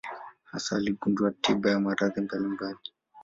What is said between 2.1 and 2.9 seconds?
mbalimbali.